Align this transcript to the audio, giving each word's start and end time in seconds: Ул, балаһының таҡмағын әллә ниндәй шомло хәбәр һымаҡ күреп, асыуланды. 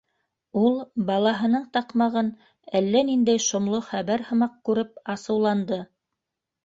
Ул, 0.61 0.77
балаһының 1.09 1.67
таҡмағын 1.77 2.31
әллә 2.81 3.05
ниндәй 3.11 3.43
шомло 3.51 3.83
хәбәр 3.91 4.25
һымаҡ 4.31 4.57
күреп, 4.71 4.99
асыуланды. 5.17 5.81